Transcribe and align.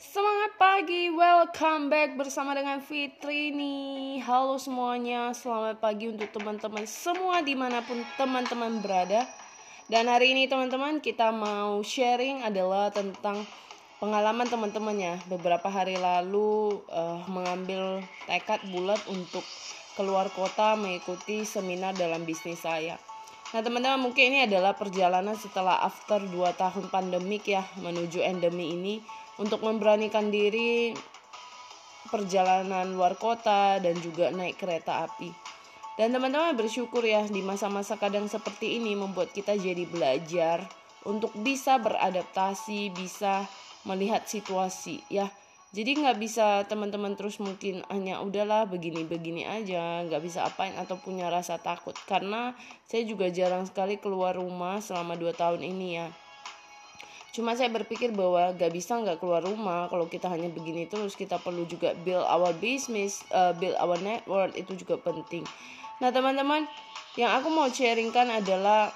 Semangat 0.00 0.56
pagi, 0.56 1.12
welcome 1.12 1.92
back 1.92 2.16
bersama 2.16 2.56
dengan 2.56 2.80
Fitri 2.80 3.52
nih. 3.52 4.24
Halo 4.24 4.56
semuanya, 4.56 5.36
selamat 5.36 5.76
pagi 5.76 6.08
untuk 6.08 6.32
teman-teman 6.32 6.88
semua 6.88 7.44
di 7.44 7.52
mana 7.52 7.84
pun 7.84 8.00
teman-teman 8.16 8.80
berada. 8.80 9.28
Dan 9.92 10.08
hari 10.08 10.32
ini 10.32 10.48
teman-teman 10.48 11.04
kita 11.04 11.36
mau 11.36 11.84
sharing 11.84 12.40
adalah 12.40 12.88
tentang 12.88 13.44
pengalaman 14.00 14.48
teman-teman 14.48 14.96
ya 14.96 15.14
Beberapa 15.28 15.68
hari 15.68 16.00
lalu 16.00 16.80
uh, 16.88 17.20
mengambil 17.28 18.00
tekad 18.24 18.64
bulat 18.72 19.04
untuk 19.04 19.44
keluar 20.00 20.32
kota 20.32 20.80
mengikuti 20.80 21.44
seminar 21.44 21.92
dalam 21.92 22.24
bisnis 22.24 22.64
saya 22.64 22.96
Nah 23.50 23.60
teman-teman 23.66 23.98
mungkin 23.98 24.30
ini 24.30 24.46
adalah 24.46 24.78
perjalanan 24.78 25.34
setelah 25.34 25.82
after 25.82 26.22
2 26.22 26.54
tahun 26.54 26.86
pandemik 26.86 27.50
ya 27.50 27.66
menuju 27.82 28.22
endemi 28.22 28.70
ini 28.78 28.94
untuk 29.42 29.66
memberanikan 29.66 30.30
diri 30.30 30.94
perjalanan 32.06 32.94
luar 32.94 33.18
kota 33.18 33.82
dan 33.82 33.98
juga 33.98 34.30
naik 34.30 34.54
kereta 34.54 35.02
api. 35.10 35.34
Dan 35.98 36.14
teman-teman 36.14 36.54
bersyukur 36.54 37.02
ya 37.02 37.26
di 37.26 37.42
masa-masa 37.42 37.98
kadang 37.98 38.30
seperti 38.30 38.78
ini 38.78 38.94
membuat 38.94 39.34
kita 39.34 39.58
jadi 39.58 39.82
belajar 39.84 40.62
untuk 41.02 41.34
bisa 41.34 41.76
beradaptasi, 41.82 42.94
bisa 42.94 43.44
melihat 43.82 44.24
situasi 44.30 45.02
ya 45.10 45.26
jadi 45.70 46.02
nggak 46.02 46.18
bisa 46.18 46.66
teman-teman 46.66 47.14
terus 47.14 47.38
mungkin 47.38 47.86
hanya 47.94 48.18
udahlah 48.18 48.66
begini-begini 48.66 49.46
aja 49.46 50.02
nggak 50.02 50.18
bisa 50.18 50.42
apain 50.42 50.74
atau 50.74 50.98
punya 50.98 51.30
rasa 51.30 51.62
takut. 51.62 51.94
Karena 52.10 52.58
saya 52.90 53.06
juga 53.06 53.30
jarang 53.30 53.62
sekali 53.70 53.94
keluar 54.02 54.34
rumah 54.34 54.82
selama 54.82 55.14
dua 55.14 55.30
tahun 55.30 55.62
ini 55.62 55.88
ya. 55.94 56.10
Cuma 57.30 57.54
saya 57.54 57.70
berpikir 57.70 58.10
bahwa 58.10 58.50
gak 58.58 58.74
bisa 58.74 58.98
nggak 58.98 59.22
keluar 59.22 59.38
rumah. 59.46 59.86
Kalau 59.86 60.10
kita 60.10 60.26
hanya 60.26 60.50
begini 60.50 60.90
terus 60.90 61.14
kita 61.14 61.38
perlu 61.38 61.62
juga 61.62 61.94
build 62.02 62.26
our 62.26 62.50
business 62.58 63.22
uh, 63.30 63.54
build 63.54 63.78
our 63.78 63.94
network 64.02 64.50
itu 64.58 64.74
juga 64.74 64.98
penting. 64.98 65.46
Nah 66.02 66.10
teman-teman 66.10 66.66
yang 67.14 67.30
aku 67.38 67.46
mau 67.46 67.70
sharingkan 67.70 68.26
adalah 68.42 68.90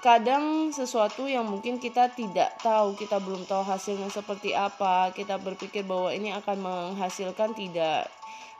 kadang 0.00 0.72
sesuatu 0.72 1.28
yang 1.28 1.44
mungkin 1.44 1.76
kita 1.76 2.10
tidak 2.16 2.56
tahu, 2.64 2.96
kita 2.96 3.20
belum 3.20 3.44
tahu 3.44 3.62
hasilnya 3.62 4.08
seperti 4.08 4.56
apa, 4.56 5.12
kita 5.12 5.36
berpikir 5.36 5.84
bahwa 5.84 6.10
ini 6.10 6.32
akan 6.32 6.56
menghasilkan 6.64 7.52
tidak 7.52 8.08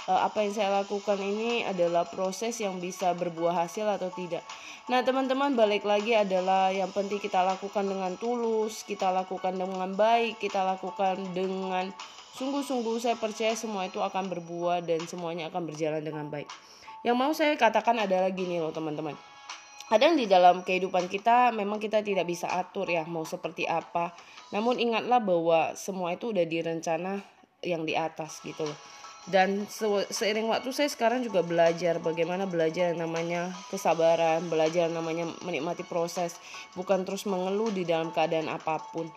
eh, 0.05 0.21
apa 0.21 0.45
yang 0.45 0.53
saya 0.53 0.85
lakukan 0.85 1.17
ini 1.17 1.65
adalah 1.65 2.05
proses 2.05 2.61
yang 2.61 2.77
bisa 2.79 3.17
berbuah 3.17 3.65
hasil 3.65 3.89
atau 3.89 4.13
tidak. 4.13 4.45
Nah, 4.93 5.01
teman-teman 5.01 5.57
balik 5.57 5.89
lagi 5.89 6.13
adalah 6.13 6.69
yang 6.69 6.93
penting 6.93 7.17
kita 7.17 7.41
lakukan 7.41 7.89
dengan 7.89 8.13
tulus, 8.21 8.85
kita 8.85 9.09
lakukan 9.09 9.57
dengan 9.57 9.97
baik, 9.97 10.37
kita 10.37 10.61
lakukan 10.61 11.17
dengan 11.33 11.89
sungguh-sungguh 12.37 13.01
saya 13.01 13.17
percaya 13.17 13.57
semua 13.57 13.89
itu 13.89 14.03
akan 14.05 14.29
berbuah 14.29 14.85
dan 14.85 15.01
semuanya 15.09 15.49
akan 15.49 15.73
berjalan 15.73 16.05
dengan 16.05 16.29
baik. 16.29 16.53
Yang 17.01 17.17
mau 17.17 17.33
saya 17.33 17.57
katakan 17.57 17.97
adalah 18.05 18.29
gini 18.29 18.61
loh, 18.61 18.73
teman-teman 18.73 19.34
kadang 19.89 20.17
di 20.17 20.25
dalam 20.25 20.65
kehidupan 20.65 21.07
kita 21.13 21.53
memang 21.53 21.77
kita 21.77 22.01
tidak 22.01 22.25
bisa 22.25 22.49
atur 22.49 22.89
ya 22.89 23.05
mau 23.05 23.27
seperti 23.29 23.69
apa. 23.69 24.17
Namun 24.55 24.81
ingatlah 24.81 25.21
bahwa 25.21 25.75
semua 25.77 26.17
itu 26.17 26.33
udah 26.33 26.47
direncana 26.47 27.21
yang 27.65 27.85
di 27.85 27.97
atas 27.97 28.41
gitu 28.45 28.65
loh. 28.65 28.79
Dan 29.25 29.65
seiring 30.13 30.53
waktu 30.53 30.69
saya 30.77 30.93
sekarang 30.93 31.25
juga 31.25 31.41
belajar 31.41 31.97
bagaimana 31.97 32.45
belajar 32.45 32.93
yang 32.93 33.09
namanya 33.09 33.57
kesabaran 33.73 34.45
belajar 34.53 34.93
yang 34.93 35.01
namanya 35.01 35.25
menikmati 35.41 35.81
proses 35.81 36.37
bukan 36.77 37.09
terus 37.09 37.25
mengeluh 37.25 37.73
di 37.73 37.89
dalam 37.89 38.13
keadaan 38.13 38.53
apa 38.53 38.77
pun. 38.93 39.09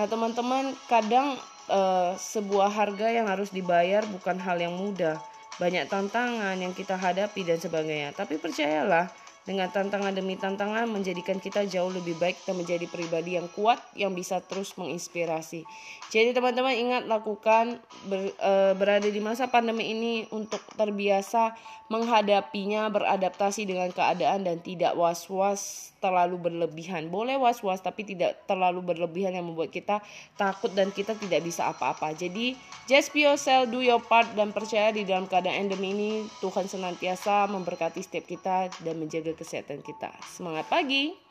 Nah 0.00 0.08
teman-teman 0.08 0.72
kadang 0.88 1.36
uh, 1.68 2.16
sebuah 2.16 2.72
harga 2.72 3.12
yang 3.12 3.28
harus 3.28 3.52
dibayar 3.52 4.00
bukan 4.08 4.40
hal 4.40 4.56
yang 4.56 4.72
mudah. 4.80 5.20
Banyak 5.60 5.92
tantangan 5.92 6.56
yang 6.56 6.72
kita 6.72 6.96
hadapi 6.96 7.44
dan 7.44 7.60
sebagainya. 7.60 8.16
Tapi 8.16 8.40
percayalah 8.40 9.12
dengan 9.48 9.72
tantangan 9.72 10.12
demi 10.12 10.36
tantangan 10.36 10.84
menjadikan 10.84 11.40
kita 11.40 11.64
jauh 11.64 11.88
lebih 11.88 12.16
baik 12.20 12.36
dan 12.44 12.60
menjadi 12.60 12.84
pribadi 12.86 13.40
yang 13.40 13.48
kuat 13.56 13.80
yang 13.96 14.12
bisa 14.12 14.44
terus 14.44 14.76
menginspirasi. 14.76 15.64
Jadi 16.12 16.36
teman-teman 16.36 16.76
ingat 16.76 17.02
lakukan 17.08 17.80
ber, 18.04 18.34
e, 18.36 18.52
berada 18.76 19.08
di 19.08 19.20
masa 19.22 19.48
pandemi 19.48 19.94
ini 19.94 20.12
untuk 20.34 20.60
terbiasa 20.76 21.56
menghadapinya, 21.90 22.86
beradaptasi 22.86 23.66
dengan 23.66 23.90
keadaan 23.90 24.46
dan 24.46 24.62
tidak 24.62 24.94
was-was 24.94 25.90
terlalu 25.98 26.38
berlebihan. 26.38 27.10
Boleh 27.10 27.34
was-was 27.34 27.82
tapi 27.82 28.06
tidak 28.06 28.46
terlalu 28.46 28.80
berlebihan 28.80 29.34
yang 29.34 29.50
membuat 29.50 29.74
kita 29.74 29.98
takut 30.38 30.70
dan 30.70 30.94
kita 30.94 31.18
tidak 31.18 31.42
bisa 31.42 31.66
apa-apa. 31.66 32.14
Jadi 32.14 32.54
just 32.86 33.10
be 33.10 33.26
yourself, 33.26 33.66
do 33.68 33.82
your 33.82 33.98
part 33.98 34.30
dan 34.38 34.54
percaya 34.54 34.94
di 34.94 35.02
dalam 35.02 35.26
keadaan 35.26 35.66
endemi 35.66 35.90
ini 35.90 36.10
Tuhan 36.38 36.70
senantiasa 36.70 37.50
memberkati 37.50 38.00
setiap 38.00 38.24
kita 38.26 38.70
dan 38.86 38.94
menjaga 38.96 39.29
kesehatan 39.38 39.82
kita. 39.84 40.10
Semangat 40.26 40.66
pagi! 40.66 41.29